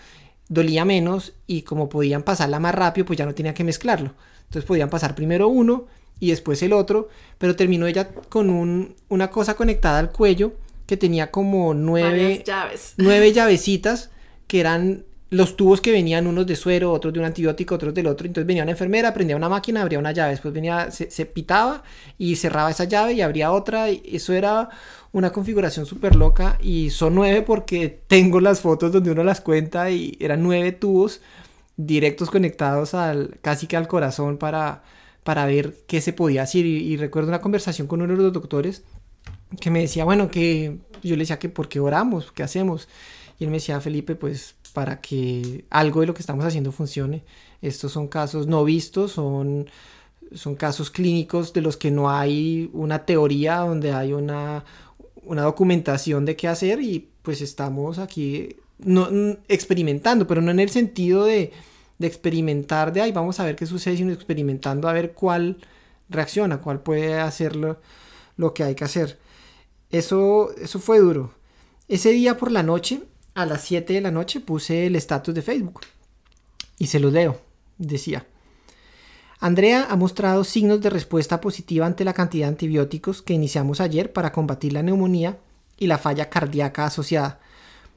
dolía 0.49 0.85
menos 0.85 1.35
y 1.47 1.63
como 1.63 1.89
podían 1.89 2.23
pasarla 2.23 2.61
más 2.61 2.75
rápido, 2.75 3.07
pues 3.07 3.19
ya 3.19 3.27
no 3.27 3.35
tenía 3.35 3.55
que 3.55 3.65
mezclarlo. 3.65 4.15
Entonces 4.45 4.67
podían 4.67 4.91
pasar 4.91 5.15
primero 5.15 5.49
uno 5.49 5.87
y 6.21 6.31
después 6.31 6.63
el 6.63 6.73
otro, 6.73 7.09
pero 7.39 7.57
terminó 7.57 7.87
ella 7.87 8.09
con 8.29 8.49
un, 8.51 8.95
una 9.09 9.31
cosa 9.31 9.55
conectada 9.55 9.99
al 9.99 10.13
cuello 10.13 10.53
que 10.87 10.97
tenía 10.97 11.31
como 11.31 11.75
nueve, 11.75 12.43
llaves. 12.47 12.95
nueve 12.97 13.33
llavecitas 13.35 14.11
que 14.47 14.61
eran 14.61 15.05
los 15.33 15.57
tubos 15.57 15.81
que 15.81 15.93
venían 15.93 16.27
unos 16.27 16.47
de 16.47 16.55
suero, 16.55 16.93
otros 16.93 17.11
de 17.15 17.19
un 17.19 17.25
antibiótico, 17.25 17.75
otros 17.75 17.95
del 17.95 18.07
otro. 18.07 18.27
Entonces 18.27 18.47
venía 18.47 18.65
una 18.65 18.73
enfermera, 18.73 19.15
prendía 19.15 19.35
una 19.35 19.49
máquina, 19.49 19.81
abría 19.81 19.99
una 19.99 20.13
llave, 20.13 20.33
después 20.33 20.53
venía, 20.53 20.91
se, 20.91 21.11
se 21.11 21.25
pitaba 21.25 21.85
y 22.19 22.37
cerraba 22.37 22.71
esa 22.71 22.85
llave 22.85 23.15
y 23.15 23.23
abría 23.23 23.51
otra. 23.51 23.89
Eso 23.89 24.35
era 24.35 24.69
una 25.11 25.33
configuración 25.33 25.87
súper 25.87 26.17
loca 26.17 26.59
y 26.63 26.91
son 26.91 27.15
nueve 27.15 27.41
porque 27.41 28.03
tengo 28.07 28.41
las 28.41 28.61
fotos 28.61 28.93
donde 28.93 29.11
uno 29.11 29.25
las 29.25 29.41
cuenta 29.41 29.91
y 29.91 30.19
eran 30.21 30.43
nueve 30.43 30.71
tubos 30.73 31.23
directos 31.79 32.31
conectados 32.31 32.93
al 32.93 33.39
casi 33.41 33.67
que 33.67 33.79
al 33.79 33.89
corazón 33.89 34.37
para, 34.37 34.83
para 35.25 35.47
ver 35.47 35.77
qué 35.87 36.03
se 36.03 36.13
podía 36.13 36.43
hacer. 36.43 36.67
Y, 36.67 36.77
y 36.77 36.99
recuerdo 36.99 37.31
una 37.31 37.41
conversación 37.41 37.89
con 37.89 38.03
uno 38.03 38.15
de 38.15 38.23
los 38.23 38.35
doctores 38.35 38.83
que 39.59 39.71
me 39.71 39.81
decía, 39.81 40.05
bueno, 40.05 40.31
que 40.31 40.77
yo 41.03 41.17
le 41.17 41.23
decía 41.23 41.39
que 41.39 41.49
por 41.49 41.71
qué 41.71 41.81
oramos, 41.81 42.33
qué 42.33 42.43
hacemos. 42.43 42.87
Y 43.45 43.49
me 43.49 43.55
decía, 43.55 43.81
Felipe, 43.81 44.15
pues 44.15 44.55
para 44.73 45.01
que 45.01 45.65
algo 45.71 46.01
de 46.01 46.07
lo 46.07 46.15
que 46.15 46.21
estamos 46.21 46.45
haciendo 46.45 46.73
funcione. 46.73 47.25
Estos 47.61 47.93
son 47.93 48.09
casos 48.09 48.47
no 48.47 48.65
vistos, 48.65 49.13
son, 49.13 49.69
son 50.35 50.55
casos 50.57 50.91
clínicos 50.91 51.53
de 51.53 51.61
los 51.61 51.77
que 51.77 51.91
no 51.91 52.11
hay 52.11 52.71
una 52.73 53.05
teoría, 53.05 53.59
donde 53.59 53.93
hay 53.93 54.13
una, 54.13 54.65
una 55.25 55.43
documentación 55.43 56.25
de 56.25 56.37
qué 56.37 56.49
hacer 56.49 56.81
y 56.81 57.11
pues 57.23 57.41
estamos 57.41 57.99
aquí 57.99 58.57
no, 58.79 59.09
experimentando, 59.49 60.27
pero 60.27 60.43
no 60.43 60.51
en 60.51 60.61
el 60.61 60.71
sentido 60.71 61.25
de, 61.25 61.53
de 61.99 62.07
experimentar 62.07 62.93
de 62.93 63.03
ahí 63.03 63.13
vamos 63.13 63.39
a 63.39 63.45
ver 63.45 63.57
qué 63.57 63.67
sucede, 63.67 63.97
sino 63.97 64.13
experimentando 64.13 64.89
a 64.89 64.93
ver 64.93 65.13
cuál 65.13 65.59
reacciona, 66.09 66.61
cuál 66.61 66.81
puede 66.81 67.21
hacer 67.21 67.57
lo, 67.57 67.79
lo 68.37 68.55
que 68.55 68.65
hay 68.65 68.75
que 68.75 68.85
hacer. 68.85 69.19
Eso, 69.91 70.55
eso 70.57 70.79
fue 70.81 70.99
duro. 70.99 71.35
Ese 71.89 72.11
día 72.11 72.39
por 72.39 72.51
la 72.51 72.63
noche 72.63 73.03
a 73.35 73.47
las 73.47 73.63
7 73.63 73.93
de 73.93 74.01
la 74.01 74.11
noche 74.11 74.41
puse 74.41 74.87
el 74.87 74.97
estatus 74.97 75.35
de 75.35 75.43
Facebook 75.43 75.81
y 76.79 76.87
se 76.87 77.01
los 77.01 77.13
leo. 77.13 77.41
Decía, 77.79 78.27
Andrea 79.41 79.89
ha 79.91 79.97
mostrado 79.97 80.45
signos 80.45 80.81
de 80.81 80.91
respuesta 80.91 81.41
positiva 81.41 81.87
ante 81.87 82.05
la 82.05 82.13
cantidad 82.13 82.47
de 82.47 82.51
antibióticos 82.51 83.23
que 83.23 83.35
iniciamos 83.35 83.81
ayer 83.81 84.13
para 84.13 84.31
combatir 84.33 84.73
la 84.73 84.83
neumonía 84.83 85.39
y 85.79 85.89
la 85.89 85.99
falla 85.99 86.31
cardíaca 86.31 86.85
asociada. 86.85 87.41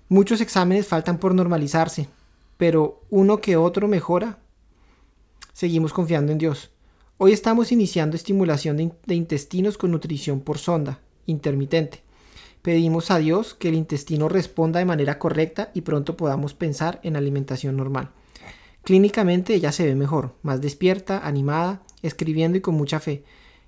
Muchos 0.09 0.41
exámenes 0.41 0.87
faltan 0.87 1.19
por 1.19 1.35
normalizarse, 1.35 2.09
pero 2.57 3.03
uno 3.09 3.41
que 3.41 3.57
otro 3.57 3.87
mejora. 3.87 4.39
Seguimos 5.53 5.93
confiando 5.93 6.31
en 6.31 6.37
Dios. 6.37 6.71
Hoy 7.17 7.31
estamos 7.31 7.71
iniciando 7.71 8.15
estimulación 8.15 8.77
de, 8.77 8.91
de 9.05 9.15
intestinos 9.15 9.77
con 9.77 9.91
nutrición 9.91 10.41
por 10.41 10.57
sonda, 10.57 10.99
intermitente. 11.27 12.04
Pedimos 12.65 13.11
a 13.11 13.19
Dios 13.19 13.53
que 13.53 13.69
el 13.69 13.75
intestino 13.75 14.27
responda 14.27 14.79
de 14.79 14.85
manera 14.85 15.19
correcta 15.19 15.69
y 15.75 15.81
pronto 15.81 16.17
podamos 16.17 16.55
pensar 16.55 16.99
en 17.03 17.15
alimentación 17.15 17.77
normal. 17.77 18.09
Clínicamente 18.81 19.53
ella 19.53 19.71
se 19.71 19.85
ve 19.85 19.93
mejor, 19.93 20.33
más 20.41 20.61
despierta, 20.61 21.27
animada, 21.27 21.83
escribiendo 22.01 22.57
y 22.57 22.61
con 22.61 22.73
mucha 22.73 22.99
fe. 22.99 23.23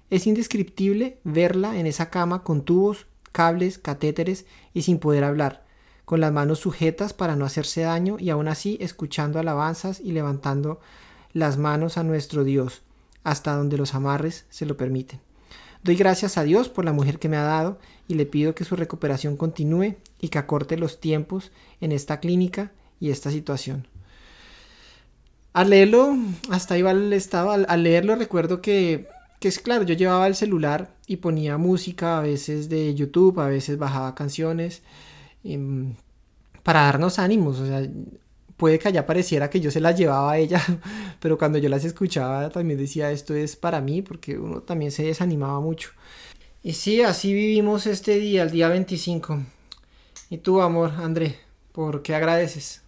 Es 0.09 0.25
indescriptible 0.25 1.19
verla 1.23 1.77
en 1.77 1.85
esa 1.85 2.09
cama 2.09 2.41
con 2.41 2.63
tubos, 2.63 3.05
cables, 3.31 3.77
catéteres 3.77 4.47
y 4.73 4.81
sin 4.81 4.97
poder 4.97 5.25
hablar, 5.25 5.63
con 6.03 6.19
las 6.19 6.33
manos 6.33 6.57
sujetas 6.57 7.13
para 7.13 7.35
no 7.35 7.45
hacerse 7.45 7.81
daño 7.81 8.17
y 8.19 8.31
aún 8.31 8.47
así 8.47 8.79
escuchando 8.81 9.37
alabanzas 9.37 9.99
y 9.99 10.11
levantando 10.11 10.79
las 11.33 11.59
manos 11.59 11.99
a 11.99 12.03
nuestro 12.03 12.43
Dios, 12.43 12.81
hasta 13.23 13.55
donde 13.55 13.77
los 13.77 13.93
amarres 13.93 14.47
se 14.49 14.65
lo 14.65 14.75
permiten. 14.75 15.19
Doy 15.83 15.95
gracias 15.95 16.37
a 16.37 16.43
Dios 16.43 16.67
por 16.69 16.83
la 16.83 16.93
mujer 16.93 17.19
que 17.19 17.29
me 17.29 17.37
ha 17.37 17.43
dado 17.43 17.77
y 18.07 18.15
le 18.15 18.25
pido 18.25 18.55
que 18.55 18.63
su 18.63 18.75
recuperación 18.75 19.37
continúe 19.37 19.95
y 20.19 20.29
que 20.29 20.37
acorte 20.37 20.77
los 20.77 20.99
tiempos 20.99 21.51
en 21.81 21.91
esta 21.91 22.19
clínica 22.19 22.71
y 22.99 23.09
esta 23.09 23.31
situación. 23.31 23.87
Al 25.53 25.71
leerlo, 25.71 26.15
hasta 26.49 26.77
iba 26.77 26.91
al 26.91 27.11
estado, 27.13 27.51
al, 27.51 27.83
leerlo 27.83 28.15
recuerdo 28.15 28.61
que, 28.61 29.07
que 29.39 29.47
es 29.47 29.59
claro, 29.59 29.83
yo 29.83 29.95
llevaba 29.95 30.27
el 30.27 30.35
celular 30.35 30.95
y 31.07 31.17
ponía 31.17 31.57
música 31.57 32.19
a 32.19 32.21
veces 32.21 32.69
de 32.69 32.93
YouTube, 32.93 33.39
a 33.39 33.47
veces 33.47 33.77
bajaba 33.77 34.13
canciones 34.13 34.83
em, 35.43 35.95
para 36.63 36.81
darnos 36.81 37.17
ánimos, 37.17 37.59
o 37.59 37.65
sea, 37.65 37.87
puede 38.57 38.79
que 38.79 38.89
allá 38.89 39.05
pareciera 39.05 39.49
que 39.49 39.61
yo 39.61 39.71
se 39.71 39.79
las 39.79 39.97
llevaba 39.97 40.33
a 40.33 40.37
ella, 40.37 40.61
pero 41.19 41.37
cuando 41.37 41.57
yo 41.59 41.69
las 41.69 41.85
escuchaba 41.85 42.49
también 42.49 42.79
decía 42.79 43.11
esto 43.11 43.33
es 43.33 43.55
para 43.55 43.81
mí, 43.81 44.01
porque 44.01 44.37
uno 44.37 44.61
también 44.61 44.91
se 44.91 45.03
desanimaba 45.03 45.59
mucho. 45.61 45.91
Y 46.63 46.73
sí, 46.73 47.01
así 47.01 47.33
vivimos 47.33 47.85
este 47.85 48.17
día, 48.17 48.43
el 48.43 48.51
día 48.51 48.69
25. 48.69 49.43
¿Y 50.29 50.39
tú, 50.39 50.61
amor, 50.61 50.91
André, 50.97 51.39
por 51.71 52.01
qué 52.03 52.15
agradeces? 52.15 52.81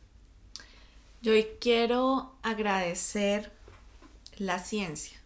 Yo 1.21 1.33
quiero 1.59 2.33
agradecer 2.41 3.51
la 4.37 4.59
ciencia. 4.59 5.17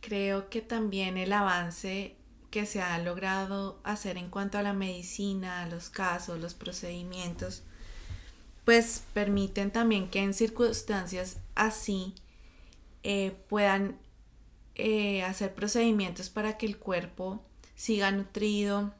Creo 0.00 0.48
que 0.48 0.60
también 0.60 1.16
el 1.16 1.32
avance 1.32 2.16
que 2.50 2.66
se 2.66 2.80
ha 2.80 2.96
logrado 2.98 3.80
hacer 3.82 4.16
en 4.16 4.30
cuanto 4.30 4.58
a 4.58 4.62
la 4.62 4.72
medicina, 4.72 5.66
los 5.66 5.90
casos, 5.90 6.38
los 6.38 6.54
procedimientos, 6.54 7.64
pues 8.64 9.02
permiten 9.12 9.70
también 9.70 10.08
que 10.08 10.20
en 10.20 10.34
circunstancias 10.34 11.38
así 11.56 12.14
eh, 13.02 13.36
puedan 13.48 13.98
eh, 14.74 15.22
hacer 15.22 15.54
procedimientos 15.54 16.30
para 16.30 16.56
que 16.56 16.66
el 16.66 16.78
cuerpo 16.78 17.42
siga 17.74 18.10
nutrido, 18.10 18.94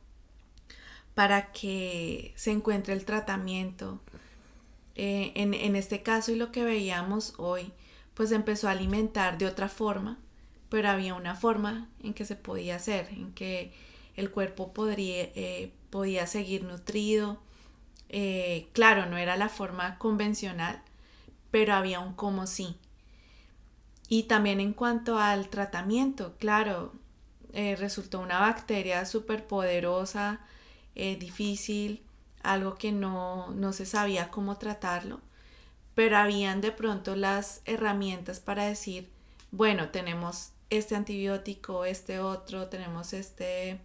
para 1.15 1.53
que 1.53 2.33
se 2.37 2.51
encuentre 2.51 2.93
el 2.95 3.05
tratamiento. 3.05 4.01
Eh, 4.97 5.33
en, 5.35 5.55
en, 5.55 5.75
este 5.75 6.03
caso 6.03 6.31
y 6.33 6.37
lo 6.37 6.53
que 6.53 6.65
veíamos 6.65 7.35
hoy, 7.39 7.73
pues 8.15 8.31
empezó 8.31 8.69
a 8.69 8.73
alimentar 8.73 9.39
de 9.39 9.47
otra 9.47 9.69
forma, 9.69 10.19
pero 10.69 10.89
había 10.89 11.15
una 11.15 11.35
forma 11.35 11.89
en 12.03 12.15
que 12.15 12.25
se 12.25 12.37
podía 12.37 12.77
hacer, 12.77 13.09
en 13.11 13.33
que 13.33 13.73
el 14.17 14.31
cuerpo 14.31 14.73
podría, 14.73 15.29
podía 15.91 16.29
seguir 16.29 16.63
nutrido, 16.63 17.41
eh, 18.17 18.69
claro, 18.73 19.07
no 19.07 19.17
era 19.17 19.37
la 19.37 19.49
forma 19.49 19.99
convencional, 19.99 20.81
pero 21.51 21.75
había 21.75 21.99
un 21.99 22.15
como 22.15 22.47
sí. 22.47 22.77
Y 24.15 24.23
también 24.23 24.61
en 24.61 24.75
cuanto 24.75 25.19
al 25.19 25.49
tratamiento, 25.49 26.37
claro, 26.39 26.93
eh, 27.53 27.75
resultó 27.75 28.21
una 28.21 28.39
bacteria 28.39 29.07
súper 29.07 29.45
poderosa, 29.45 30.39
eh, 30.95 31.17
difícil, 31.17 32.01
algo 32.45 32.77
que 32.77 32.93
no, 32.93 33.51
no 33.51 33.73
se 33.73 33.87
sabía 33.87 34.31
cómo 34.31 34.57
tratarlo, 34.57 35.21
pero 35.97 36.17
habían 36.17 36.61
de 36.61 36.71
pronto 36.71 37.17
las 37.17 37.61
herramientas 37.65 38.39
para 38.39 38.67
decir, 38.67 39.09
bueno, 39.51 39.89
tenemos 39.89 40.51
este 40.71 40.95
antibiótico, 40.95 41.85
este 41.85 42.21
otro, 42.21 42.69
tenemos 42.69 43.15
este 43.15 43.81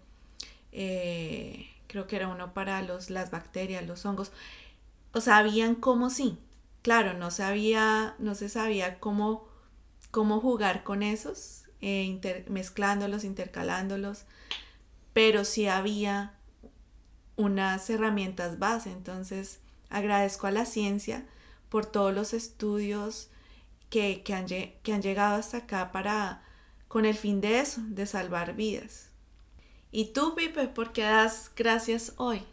creo 1.87 2.05
que 2.05 2.17
era 2.17 2.27
uno 2.27 2.53
para 2.53 2.83
los, 2.83 3.09
las 3.09 3.31
bacterias, 3.31 3.83
los 3.87 4.05
hongos. 4.05 4.31
O 5.11 5.21
sabían 5.21 5.73
cómo 5.73 6.11
sí. 6.11 6.37
Claro, 6.83 7.15
no 7.15 7.31
sabía, 7.31 8.13
no 8.19 8.35
se 8.35 8.47
sabía 8.47 8.99
cómo, 8.99 9.48
cómo 10.11 10.39
jugar 10.39 10.83
con 10.83 11.03
esos, 11.03 11.63
eh, 11.81 12.45
mezclándolos, 12.49 13.23
intercalándolos, 13.23 14.25
pero 15.13 15.45
sí 15.45 15.67
había 15.67 16.33
unas 17.35 17.89
herramientas 17.89 18.59
base. 18.59 18.91
Entonces, 18.91 19.59
agradezco 19.89 20.47
a 20.47 20.51
la 20.51 20.65
ciencia 20.65 21.25
por 21.69 21.85
todos 21.85 22.13
los 22.13 22.33
estudios 22.33 23.29
que, 23.89 24.21
que, 24.23 24.33
han, 24.33 24.47
que 24.47 24.93
han 24.93 25.01
llegado 25.01 25.35
hasta 25.35 25.57
acá 25.57 25.91
para, 25.91 26.43
con 26.87 27.05
el 27.05 27.15
fin 27.15 27.41
de 27.41 27.59
eso, 27.59 27.81
de 27.87 28.05
salvar 28.05 28.55
vidas. 28.55 29.09
¿Y 29.91 30.05
tú, 30.05 30.35
Pipe, 30.35 30.67
por 30.67 30.91
qué 30.91 31.03
das 31.03 31.51
gracias 31.55 32.13
hoy? 32.17 32.43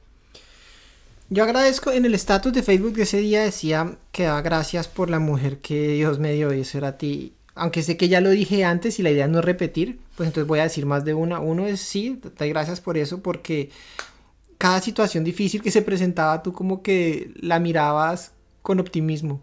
Yo 1.29 1.43
agradezco 1.43 1.91
en 1.91 2.05
el 2.05 2.15
estatus 2.15 2.53
de 2.53 2.63
Facebook 2.63 2.95
de 2.95 3.03
ese 3.03 3.19
día 3.19 3.43
decía 3.43 3.99
que 4.13 4.25
da 4.25 4.41
gracias 4.43 4.87
por 4.87 5.11
la 5.11 5.19
mujer 5.19 5.59
que 5.59 5.89
Dios 5.95 6.21
me 6.21 6.33
dio 6.33 6.55
y 6.55 6.61
eso 6.61 6.79
era 6.79 6.89
a 6.89 6.99
ti. 6.99 7.35
Aunque 7.57 7.83
sé 7.83 7.97
que 7.97 8.09
ya 8.09 8.21
lo 8.21 8.31
dije 8.31 8.65
antes 8.65 8.99
y 8.99 9.03
la 9.03 9.11
idea 9.11 9.27
no 9.27 9.41
es 9.41 9.45
repetir, 9.45 9.99
pues 10.17 10.29
entonces 10.29 10.47
voy 10.47 10.61
a 10.61 10.65
decir 10.65 10.87
más 10.87 11.05
de 11.05 11.15
una. 11.15 11.41
Uno 11.41 11.67
es 11.67 11.81
sí, 11.81 12.21
te 12.37 12.49
gracias 12.49 12.81
por 12.81 12.97
eso 12.97 13.23
porque 13.23 13.71
cada 14.59 14.81
situación 14.81 15.25
difícil 15.25 15.63
que 15.63 15.71
se 15.71 15.83
presentaba 15.83 16.43
tú 16.43 16.53
como 16.53 16.83
que 16.83 17.33
la 17.37 17.59
mirabas 17.59 18.33
con 18.63 18.81
optimismo. 18.81 19.43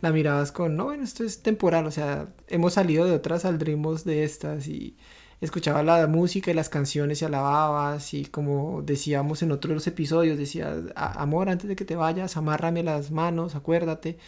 La 0.00 0.12
mirabas 0.12 0.50
con, 0.52 0.76
no, 0.76 0.84
bueno, 0.84 1.04
esto 1.04 1.24
es 1.24 1.42
temporal, 1.42 1.86
o 1.86 1.90
sea, 1.90 2.28
hemos 2.48 2.72
salido 2.74 3.04
de 3.04 3.12
otras, 3.12 3.42
saldremos 3.42 4.04
de 4.04 4.24
estas 4.24 4.66
y 4.66 4.96
escuchaba 5.40 5.82
la 5.82 6.06
música 6.06 6.50
y 6.50 6.54
las 6.54 6.68
canciones 6.68 7.20
y 7.20 7.24
alababas 7.24 8.14
y 8.14 8.24
como 8.26 8.82
decíamos 8.82 9.42
en 9.42 9.52
otros 9.52 9.86
episodios, 9.86 10.38
decías, 10.38 10.78
amor, 10.94 11.48
antes 11.48 11.68
de 11.68 11.76
que 11.76 11.84
te 11.84 11.96
vayas, 11.96 12.36
amárrame 12.36 12.82
las 12.82 13.10
manos, 13.10 13.54
acuérdate, 13.54 14.18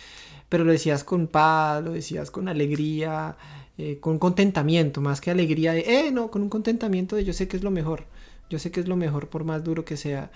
pero 0.53 0.65
lo 0.65 0.73
decías 0.73 1.03
con 1.03 1.29
paz, 1.29 1.83
lo 1.83 1.93
decías 1.93 2.31
con 2.31 2.47
alegría, 2.47 3.39
eh, 3.79 3.97
con 4.01 4.19
contentamiento, 4.19 5.01
más 5.01 5.23
que 5.23 5.31
alegría 5.31 5.73
de, 5.73 5.81
eh, 5.81 6.13
no, 6.13 6.31
con 6.31 6.43
un 6.43 6.51
contentamiento 6.51 7.17
de 7.17 7.25
yo 7.25 7.33
sé 7.33 7.49
que 7.49 7.57
es 7.57 7.63
lo 7.63 7.71
mejor, 7.71 8.05
Yo 8.51 8.59
sé 8.59 8.71
que 8.71 8.81
es 8.81 8.87
lo 8.87 8.95
mejor 8.97 9.31
por 9.31 9.45
más 9.45 9.65
duro 9.65 9.87
que 9.87 9.97
sea. 9.97 10.31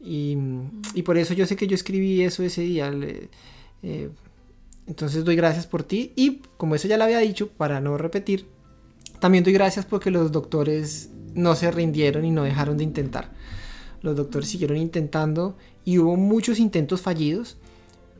Y, 0.00 0.36
y 0.94 1.02
por 1.02 1.16
eso 1.18 1.34
yo 1.34 1.46
sé 1.46 1.54
que 1.54 1.68
yo 1.68 1.76
escribí 1.76 2.20
eso 2.20 2.42
ese 2.42 2.62
día. 2.62 2.90
Eh, 3.84 4.10
entonces 4.88 5.24
doy 5.24 5.36
gracias 5.36 5.68
por 5.68 5.84
ti. 5.84 6.12
Y 6.16 6.40
como 6.56 6.74
eso 6.74 6.88
ya 6.88 6.96
lo 6.96 7.04
había 7.04 7.20
dicho, 7.20 7.46
para 7.46 7.80
no 7.80 7.96
repetir, 7.96 8.46
también 9.20 9.44
doy 9.44 9.52
gracias 9.52 9.86
porque 9.86 10.10
los 10.10 10.32
doctores 10.32 11.10
no 11.34 11.54
se 11.54 11.70
rindieron 11.70 12.24
y 12.24 12.32
no 12.32 12.42
dejaron 12.42 12.76
de 12.76 12.82
intentar. 12.82 13.30
Los 14.02 14.16
doctores 14.16 14.48
siguieron 14.48 14.78
intentando 14.78 15.56
y 15.84 15.98
hubo 15.98 16.16
muchos 16.16 16.58
intentos 16.58 17.02
fallidos 17.02 17.56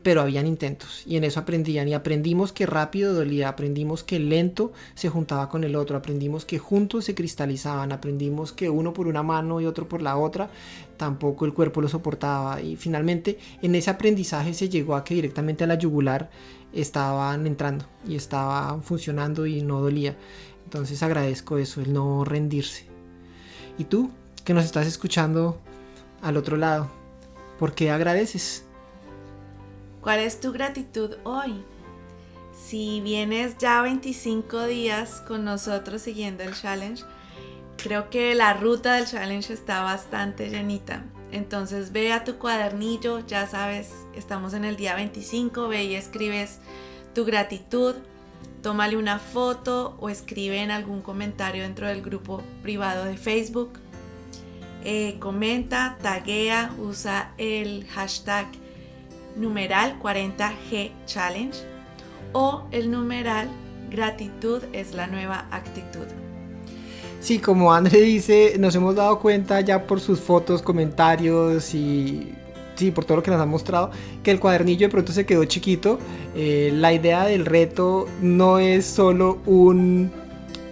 pero 0.03 0.21
habían 0.21 0.47
intentos 0.47 1.03
y 1.05 1.15
en 1.15 1.23
eso 1.23 1.39
aprendían 1.39 1.87
y 1.87 1.93
aprendimos 1.93 2.51
que 2.51 2.65
rápido 2.65 3.13
dolía, 3.13 3.49
aprendimos 3.49 4.03
que 4.03 4.19
lento 4.19 4.71
se 4.95 5.09
juntaba 5.09 5.49
con 5.49 5.63
el 5.63 5.75
otro, 5.75 5.97
aprendimos 5.97 6.45
que 6.45 6.59
juntos 6.59 7.05
se 7.05 7.15
cristalizaban, 7.15 7.91
aprendimos 7.91 8.51
que 8.51 8.69
uno 8.69 8.93
por 8.93 9.07
una 9.07 9.23
mano 9.23 9.61
y 9.61 9.65
otro 9.65 9.87
por 9.87 10.01
la 10.01 10.17
otra, 10.17 10.49
tampoco 10.97 11.45
el 11.45 11.53
cuerpo 11.53 11.81
lo 11.81 11.87
soportaba 11.87 12.61
y 12.61 12.75
finalmente 12.75 13.37
en 13.61 13.75
ese 13.75 13.89
aprendizaje 13.89 14.53
se 14.53 14.69
llegó 14.69 14.95
a 14.95 15.03
que 15.03 15.15
directamente 15.15 15.63
a 15.63 15.67
la 15.67 15.75
yugular 15.75 16.29
estaban 16.73 17.45
entrando 17.47 17.85
y 18.07 18.15
estaban 18.15 18.81
funcionando 18.83 19.45
y 19.45 19.61
no 19.61 19.81
dolía. 19.81 20.17
Entonces 20.63 21.03
agradezco 21.03 21.57
eso, 21.57 21.81
el 21.81 21.93
no 21.93 22.23
rendirse. 22.23 22.85
¿Y 23.77 23.85
tú, 23.85 24.09
que 24.45 24.53
nos 24.53 24.65
estás 24.65 24.87
escuchando 24.87 25.59
al 26.21 26.37
otro 26.37 26.55
lado, 26.55 26.89
por 27.59 27.73
qué 27.73 27.91
agradeces? 27.91 28.65
¿Cuál 30.01 30.19
es 30.19 30.39
tu 30.39 30.51
gratitud 30.51 31.11
hoy? 31.23 31.63
Si 32.55 33.01
vienes 33.01 33.59
ya 33.59 33.83
25 33.83 34.65
días 34.65 35.21
con 35.27 35.45
nosotros 35.45 36.01
siguiendo 36.01 36.41
el 36.43 36.55
challenge, 36.55 37.03
creo 37.77 38.09
que 38.09 38.33
la 38.33 38.53
ruta 38.53 38.95
del 38.95 39.05
challenge 39.05 39.53
está 39.53 39.83
bastante 39.83 40.49
llenita. 40.49 41.03
Entonces 41.31 41.91
ve 41.91 42.11
a 42.13 42.23
tu 42.23 42.39
cuadernillo, 42.39 43.19
ya 43.27 43.45
sabes, 43.45 43.91
estamos 44.15 44.55
en 44.55 44.65
el 44.65 44.75
día 44.75 44.95
25, 44.95 45.67
ve 45.67 45.83
y 45.83 45.95
escribes 45.95 46.57
tu 47.13 47.23
gratitud, 47.23 47.93
tómale 48.63 48.97
una 48.97 49.19
foto 49.19 49.97
o 49.99 50.09
escribe 50.09 50.63
en 50.63 50.71
algún 50.71 51.03
comentario 51.03 51.61
dentro 51.61 51.87
del 51.87 52.01
grupo 52.01 52.41
privado 52.63 53.05
de 53.05 53.17
Facebook. 53.17 53.73
Eh, 54.83 55.17
comenta, 55.19 55.99
taguea, 56.01 56.73
usa 56.79 57.35
el 57.37 57.85
hashtag 57.85 58.47
numeral 59.35 59.99
40G 59.99 60.91
Challenge 61.05 61.57
o 62.33 62.63
el 62.71 62.89
numeral 62.91 63.49
gratitud 63.89 64.63
es 64.73 64.93
la 64.93 65.07
nueva 65.07 65.47
actitud. 65.51 66.05
Sí, 67.19 67.37
como 67.39 67.73
André 67.73 68.01
dice, 68.01 68.55
nos 68.57 68.73
hemos 68.75 68.95
dado 68.95 69.19
cuenta 69.19 69.61
ya 69.61 69.85
por 69.85 69.99
sus 69.99 70.19
fotos, 70.19 70.61
comentarios 70.61 71.73
y 71.75 72.33
sí, 72.75 72.89
por 72.89 73.05
todo 73.05 73.17
lo 73.17 73.23
que 73.23 73.29
nos 73.29 73.39
ha 73.39 73.45
mostrado, 73.45 73.91
que 74.23 74.31
el 74.31 74.39
cuadernillo 74.39 74.87
de 74.87 74.91
pronto 74.91 75.11
se 75.11 75.25
quedó 75.25 75.45
chiquito. 75.45 75.99
Eh, 76.35 76.71
la 76.73 76.93
idea 76.93 77.25
del 77.25 77.45
reto 77.45 78.07
no 78.21 78.57
es 78.57 78.85
solo 78.85 79.39
un 79.45 80.11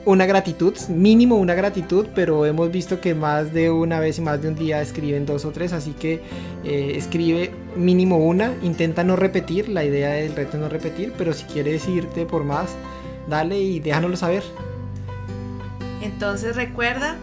una 0.05 0.25
gratitud, 0.25 0.73
mínimo 0.87 1.35
una 1.35 1.53
gratitud, 1.53 2.07
pero 2.15 2.45
hemos 2.45 2.71
visto 2.71 2.99
que 2.99 3.13
más 3.13 3.53
de 3.53 3.69
una 3.69 3.99
vez 3.99 4.17
y 4.17 4.21
más 4.21 4.41
de 4.41 4.47
un 4.47 4.55
día 4.55 4.81
escriben 4.81 5.25
dos 5.25 5.45
o 5.45 5.51
tres, 5.51 5.71
así 5.71 5.91
que 5.91 6.21
eh, 6.63 6.93
escribe 6.95 7.51
mínimo 7.79 8.17
una, 8.17 8.53
intenta 8.62 9.03
no 9.03 9.15
repetir, 9.15 9.69
la 9.69 9.83
idea 9.83 10.09
del 10.09 10.36
reto 10.36 10.57
es 10.57 10.62
no 10.62 10.69
repetir, 10.69 11.13
pero 11.17 11.33
si 11.33 11.45
quieres 11.45 11.88
irte 11.88 12.25
por 12.25 12.43
más, 12.43 12.69
dale 13.27 13.59
y 13.59 13.79
déjanoslo 13.79 14.17
saber. 14.17 14.43
Entonces 16.01 16.56
recuerda, 16.56 17.17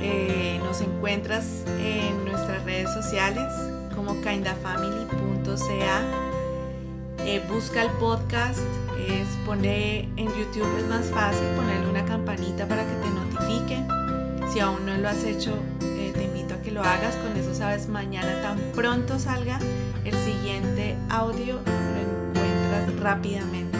eh, 0.00 0.60
nos 0.64 0.80
encuentras 0.80 1.64
en 1.80 2.24
nuestras 2.24 2.64
redes 2.64 2.92
sociales 2.92 3.52
como 3.94 4.20
kindafamily.ca, 4.20 6.02
eh, 7.26 7.42
busca 7.48 7.82
el 7.82 7.90
podcast 7.92 8.60
es 9.08 9.26
poner 9.44 10.06
en 10.16 10.26
YouTube 10.26 10.68
es 10.78 10.86
más 10.86 11.06
fácil 11.06 11.46
ponerle 11.56 11.88
una 11.88 12.04
campanita 12.04 12.66
para 12.66 12.84
que 12.84 12.94
te 12.94 13.10
notifique. 13.10 13.84
Si 14.52 14.60
aún 14.60 14.86
no 14.86 14.96
lo 14.96 15.08
has 15.08 15.24
hecho, 15.24 15.52
que 16.64 16.70
lo 16.72 16.82
hagas. 16.82 17.14
Con 17.16 17.36
eso 17.36 17.54
sabes, 17.54 17.88
mañana 17.88 18.40
tan 18.42 18.58
pronto 18.74 19.18
salga 19.18 19.58
el 20.04 20.14
siguiente 20.14 20.96
audio, 21.10 21.60
lo 21.64 22.40
encuentras 22.40 23.00
rápidamente. 23.00 23.78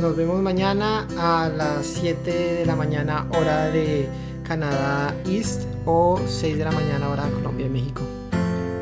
Nos 0.00 0.16
vemos 0.16 0.40
mañana 0.40 1.06
a 1.18 1.48
las 1.48 1.86
7 1.86 2.30
de 2.30 2.66
la 2.66 2.74
mañana 2.74 3.26
hora 3.38 3.66
de 3.66 4.08
Canadá 4.46 5.14
East 5.26 5.62
o 5.84 6.20
6 6.26 6.58
de 6.58 6.64
la 6.64 6.72
mañana 6.72 7.08
hora 7.08 7.26
de 7.26 7.32
Colombia 7.32 7.66
y 7.66 7.70
México. 7.70 8.02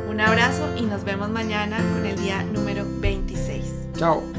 Un 0.09 0.21
abrazo 0.21 0.67
y 0.77 0.83
nos 0.83 1.05
vemos 1.05 1.29
mañana 1.29 1.79
con 1.93 2.07
el 2.07 2.17
día 2.21 2.43
número 2.43 2.85
26. 3.01 3.65
Chao. 3.97 4.38